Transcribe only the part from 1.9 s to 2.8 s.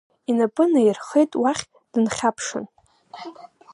дынхьаԥшын.